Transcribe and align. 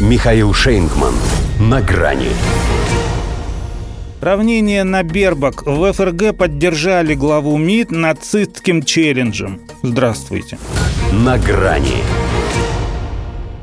Михаил 0.00 0.54
Шейнгман. 0.54 1.12
На 1.58 1.82
грани. 1.82 2.28
Равнение 4.20 4.84
на 4.84 5.02
Бербак 5.02 5.66
в 5.66 5.92
ФРГ 5.92 6.36
поддержали 6.36 7.14
главу 7.14 7.56
МИД 7.56 7.90
нацистским 7.90 8.84
челленджем. 8.84 9.60
Здравствуйте. 9.82 10.56
На 11.10 11.36
грани. 11.36 11.96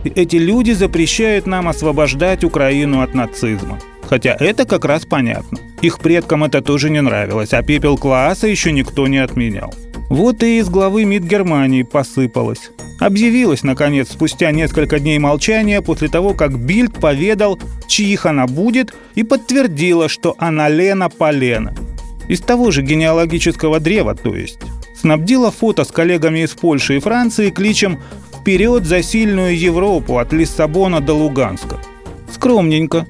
Эти 0.03 0.35
люди 0.35 0.71
запрещают 0.71 1.47
нам 1.47 1.69
освобождать 1.69 2.43
Украину 2.43 3.01
от 3.01 3.13
нацизма. 3.13 3.79
Хотя 4.03 4.35
это 4.37 4.65
как 4.65 4.83
раз 4.83 5.05
понятно. 5.05 5.57
Их 5.81 5.99
предкам 5.99 6.43
это 6.43 6.61
тоже 6.61 6.89
не 6.89 7.01
нравилось, 7.01 7.53
а 7.53 7.63
пепел 7.63 7.97
класса 7.97 8.47
еще 8.47 8.73
никто 8.73 9.07
не 9.07 9.19
отменял. 9.19 9.73
Вот 10.09 10.43
и 10.43 10.59
из 10.59 10.69
главы 10.69 11.03
МИД 11.05 11.23
Германии 11.23 11.81
посыпалось. 11.81 12.71
Объявилась, 12.99 13.63
наконец, 13.63 14.11
спустя 14.11 14.51
несколько 14.51 14.99
дней 14.99 15.17
молчания 15.17 15.81
после 15.81 16.07
того, 16.09 16.33
как 16.33 16.57
Бильд 16.57 16.93
поведал, 16.93 17.59
чьих 17.87 18.25
она 18.25 18.45
будет, 18.45 18.93
и 19.15 19.23
подтвердила, 19.23 20.07
что 20.07 20.35
она 20.37 20.69
Лена 20.69 21.09
Полена. 21.09 21.73
Из 22.27 22.39
того 22.39 22.71
же 22.71 22.83
генеалогического 22.83 23.79
древа, 23.79 24.15
то 24.15 24.35
есть. 24.35 24.59
Снабдила 24.95 25.51
фото 25.51 25.83
с 25.83 25.91
коллегами 25.91 26.39
из 26.39 26.51
Польши 26.51 26.97
и 26.97 26.99
Франции 26.99 27.49
кличем 27.49 27.99
«Вперед 28.39 28.85
за 28.85 29.01
сильную 29.01 29.57
Европу 29.57 30.19
от 30.19 30.31
Лиссабона 30.33 31.01
до 31.01 31.13
Луганска». 31.13 31.79
Скромненько, 32.31 33.05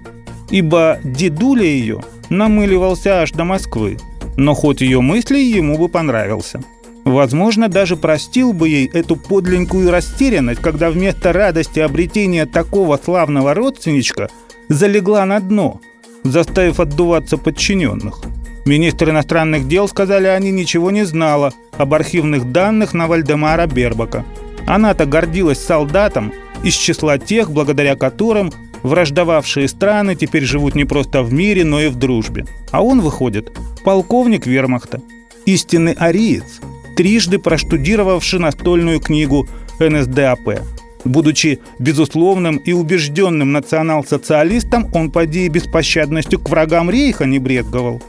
ибо 0.50 1.00
дедуля 1.04 1.66
ее 1.66 2.04
намыливался 2.30 3.22
аж 3.22 3.32
до 3.32 3.44
Москвы, 3.44 3.98
но 4.38 4.54
ход 4.56 4.82
ее 4.82 5.02
мыслей 5.02 5.44
ему 5.44 5.78
бы 5.78 5.90
понравился– 5.90 6.64
Возможно, 7.06 7.70
даже 7.70 7.98
простил 7.98 8.52
бы 8.52 8.68
ей 8.68 8.90
эту 8.92 9.16
подленькую 9.16 9.92
растерянность, 9.92 10.60
когда 10.60 10.90
вместо 10.90 11.32
радости 11.32 11.80
обретения 11.80 12.48
такого 12.48 12.98
славного 12.98 13.54
родственничка 13.54 14.30
залегла 14.70 15.24
на 15.26 15.40
дно, 15.40 15.80
заставив 16.24 16.80
отдуваться 16.80 17.38
подчиненных. 17.38 18.22
Министр 18.66 19.12
иностранных 19.12 19.68
дел, 19.68 19.88
сказали 19.88 20.26
они, 20.26 20.50
ничего 20.50 20.90
не 20.90 21.06
знала 21.06 21.54
об 21.78 21.94
архивных 21.94 22.52
данных 22.52 22.96
на 22.96 23.06
Вальдемара 23.06 23.68
Бербака. 23.68 24.26
Она-то 24.66 25.06
гордилась 25.06 25.64
солдатом 25.64 26.34
из 26.64 26.74
числа 26.74 27.20
тех, 27.20 27.52
благодаря 27.52 27.96
которым 27.96 28.52
враждовавшие 28.82 29.68
страны 29.68 30.16
теперь 30.16 30.44
живут 30.44 30.74
не 30.74 30.86
просто 30.86 31.22
в 31.22 31.32
мире, 31.32 31.66
но 31.66 31.80
и 31.82 31.88
в 31.88 31.98
дружбе. 31.98 32.48
А 32.72 32.84
он, 32.84 33.02
выходит, 33.02 33.56
полковник 33.84 34.48
вермахта, 34.48 35.04
истинный 35.46 35.94
ариец– 35.94 36.62
трижды 36.96 37.40
проштудировавший 37.40 38.40
настольную 38.40 39.00
книгу 39.00 39.48
НСДАП. 39.80 40.60
Будучи 41.04 41.60
безусловным 41.78 42.58
и 42.58 42.74
убежденным 42.74 43.52
национал-социалистом, 43.52 44.90
он, 44.94 45.12
поди, 45.12 45.48
беспощадностью 45.48 46.40
к 46.40 46.50
врагам 46.50 46.90
рейха 46.90 47.26
не 47.26 47.38
брезговал. 47.38 48.02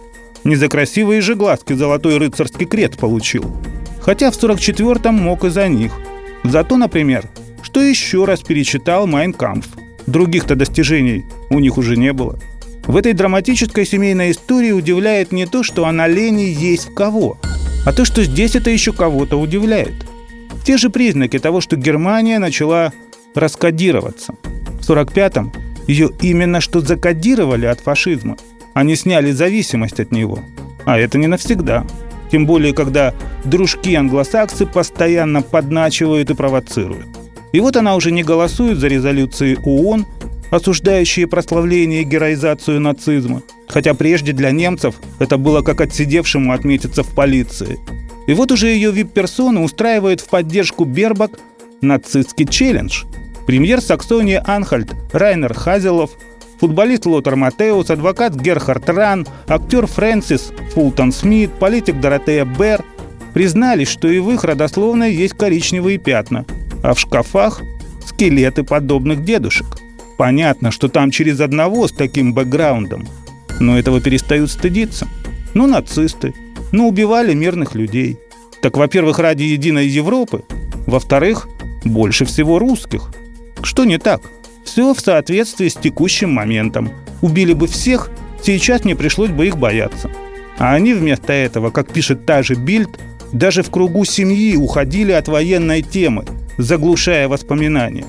Не 0.45 0.57
за 0.57 0.69
красивые 0.69 1.21
же 1.21 1.35
глазки 1.35 1.75
золотой 1.75 2.17
рыцарский 2.17 2.65
крест 2.65 2.99
получил. 2.99 3.45
Хотя 4.01 4.31
в 4.31 4.43
44-м 4.43 5.15
мог 5.15 5.45
и 5.45 5.51
за 5.51 5.69
них. 5.69 5.93
Зато, 6.45 6.77
например, 6.77 7.29
что 7.63 7.83
еще 7.83 8.25
раз 8.25 8.41
перечитал 8.41 9.07
«Майнкампф». 9.07 9.67
Других-то 10.07 10.55
достижений 10.55 11.25
у 11.51 11.59
них 11.59 11.77
уже 11.77 11.97
не 11.97 12.13
было. 12.13 12.39
В 12.87 12.97
этой 12.97 13.13
драматической 13.13 13.85
семейной 13.85 14.31
истории 14.31 14.71
удивляет 14.71 15.33
не 15.33 15.47
то, 15.47 15.65
что 15.65 15.85
она 15.87 16.07
лени 16.07 16.45
есть 16.45 16.91
в 16.91 16.95
кого– 16.95 17.37
а 17.87 17.93
то, 17.93 18.05
что 18.05 18.25
здесь 18.25 18.57
это 18.57 18.69
еще 18.69 18.93
кого-то 18.93 19.39
удивляет. 19.39 19.95
Те 20.65 20.77
же 20.77 20.91
признаки 20.91 21.39
того, 21.39 21.61
что 21.61 21.77
Германия 21.77 22.41
начала 22.41 22.93
раскодироваться. 23.37 24.35
В 24.81 24.91
45-м 24.91 25.53
ее 25.87 26.11
именно 26.21 26.61
что 26.61 26.81
закодировали 26.81 27.67
от 27.67 27.79
фашизма. 27.79 28.37
Они 28.75 28.97
сняли 28.97 29.31
зависимость 29.31 30.01
от 30.01 30.11
него. 30.11 30.41
А 30.85 30.99
это 30.99 31.17
не 31.17 31.29
навсегда. 31.29 31.87
Тем 32.33 32.45
более, 32.45 32.75
когда 32.75 33.15
дружки-англосаксы 33.45 34.67
постоянно 34.67 35.43
подначивают 35.43 36.29
и 36.31 36.35
провоцируют. 36.35 37.07
И 37.53 37.61
вот 37.61 37.77
она 37.77 37.95
уже 37.95 38.11
не 38.11 38.25
голосует 38.25 38.79
за 38.79 38.89
резолюции 38.89 39.57
ООН, 39.63 40.07
осуждающие 40.51 41.27
прославление 41.27 42.03
и 42.03 42.05
героизацию 42.05 42.81
нацизма. 42.81 43.43
Хотя 43.69 43.95
прежде 43.95 44.33
для 44.33 44.51
немцев 44.51 44.95
это 45.19 45.39
было 45.39 45.63
как 45.63 45.81
отсидевшему 45.81 46.53
отметиться 46.53 47.03
в 47.03 47.15
полиции. 47.15 47.79
И 48.27 48.35
вот 48.35 48.53
уже 48.53 48.69
ее 48.69 48.91
вип-персона 48.91 49.63
устраивает 49.63 50.21
в 50.21 50.29
поддержку 50.29 50.85
Бербак 50.85 51.33
нацистский 51.81 52.47
челлендж. 52.47 53.05
Премьер 53.47 53.81
Саксонии 53.81 54.41
Анхальд 54.45 54.93
Райнер 55.13 55.55
Хазелов, 55.55 56.11
футболист 56.59 57.07
Лотер 57.07 57.37
Матеус, 57.37 57.91
адвокат 57.91 58.35
Герхард 58.35 58.89
Ран, 58.89 59.27
актер 59.47 59.87
Фрэнсис 59.87 60.53
Фултон 60.75 61.13
Смит, 61.13 61.53
политик 61.53 62.01
Доротея 62.01 62.45
Берр 62.45 62.85
признались, 63.35 63.89
что 63.89 64.09
и 64.09 64.19
в 64.19 64.31
их 64.33 64.43
родословной 64.45 65.15
есть 65.15 65.35
коричневые 65.35 65.99
пятна, 65.99 66.45
а 66.83 66.95
в 66.95 66.99
шкафах– 66.99 67.61
скелеты 68.07 68.65
подобных 68.65 69.23
дедушек– 69.23 69.67
Понятно, 70.17 70.71
что 70.71 70.89
там 70.89 71.11
через 71.11 71.41
одного 71.41 71.89
с 71.89 71.93
таким 71.93 72.33
бэкграундом. 72.33 73.07
Но 73.61 73.79
этого 73.79 74.01
перестают 74.01 74.51
стыдиться. 74.51 75.07
Ну, 75.55 75.67
нацисты. 75.67 76.35
Ну, 76.73 76.89
убивали 76.89 77.35
мирных 77.35 77.75
людей. 77.75 78.19
Так, 78.63 78.77
во-первых, 78.77 79.19
ради 79.19 79.43
единой 79.43 79.87
Европы. 79.87 80.43
Во-вторых, 80.87 81.49
больше 81.85 82.25
всего 82.25 82.59
русских. 82.59 83.11
Что 83.63 83.85
не 83.85 83.99
так? 83.99 84.23
Все 84.65 84.93
в 84.95 85.01
соответствии 85.01 85.69
с 85.69 85.75
текущим 85.75 86.31
моментом. 86.31 86.91
Убили 87.23 87.53
бы 87.53 87.67
всех, 87.67 88.11
сейчас 88.43 88.85
не 88.85 88.95
пришлось 88.95 89.31
бы 89.31 89.47
их 89.47 89.57
бояться. 89.57 90.11
А 90.59 90.75
они 90.75 90.95
вместо 90.95 91.33
этого, 91.33 91.71
как 91.71 91.93
пишет 91.93 92.27
та 92.27 92.43
же 92.43 92.55
Бильд, 92.55 92.91
даже 93.33 93.63
в 93.63 93.71
кругу 93.71 94.05
семьи 94.05 94.57
уходили 94.57 95.13
от 95.13 95.29
военной 95.29 95.83
темы, 95.83 96.25
заглушая 96.59 97.29
воспоминания. 97.29 98.07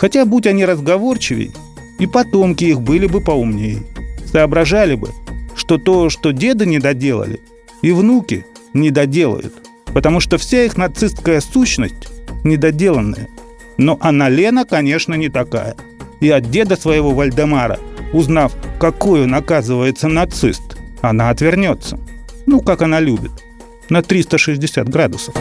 Хотя, 0.00 0.24
будь 0.24 0.46
они 0.46 0.64
разговорчивей, 0.64 1.52
и 1.98 2.06
потомки 2.06 2.64
их 2.64 2.80
были 2.80 3.06
бы 3.06 3.20
поумнее. 3.20 3.82
Соображали 4.24 4.94
бы, 4.94 5.10
что 5.54 5.76
то, 5.76 6.08
что 6.08 6.32
деды 6.32 6.64
не 6.64 6.78
доделали, 6.78 7.40
и 7.82 7.92
внуки 7.92 8.46
не 8.72 8.90
доделают, 8.90 9.52
потому 9.92 10.20
что 10.20 10.38
вся 10.38 10.64
их 10.64 10.78
нацистская 10.78 11.42
сущность 11.42 12.08
недоделанная. 12.44 13.28
Но 13.76 13.98
она 14.00 14.30
Лена, 14.30 14.64
конечно, 14.64 15.12
не 15.12 15.28
такая. 15.28 15.76
И 16.20 16.30
от 16.30 16.50
деда 16.50 16.80
своего 16.80 17.10
Вальдемара, 17.10 17.78
узнав, 18.14 18.54
какой 18.78 19.24
он 19.24 19.34
оказывается 19.34 20.08
нацист, 20.08 20.78
она 21.02 21.28
отвернется. 21.28 22.00
Ну, 22.46 22.62
как 22.62 22.80
она 22.80 23.00
любит. 23.00 23.32
На 23.90 24.02
360 24.02 24.88
градусов. 24.88 25.34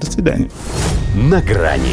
До 0.00 0.10
свидания. 0.10 0.48
На 1.14 1.42
грани 1.42 1.92